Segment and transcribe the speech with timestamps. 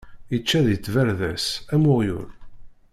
[0.35, 2.29] Ičča di tbarda-s, am uɣyul.